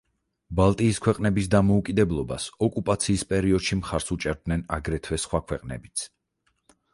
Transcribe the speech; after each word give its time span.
ბალტიის 0.59 0.99
ქვეყნების 1.07 1.49
დამოუკიდებლობას 1.55 2.47
ოკუპაციის 2.69 3.25
პერიოდში 3.35 3.77
მხარს 3.83 4.09
უჭერდნენ 4.17 4.65
აგრეთვე 4.79 5.21
სხვა 5.27 5.43
ქვეყნებიც. 5.53 6.09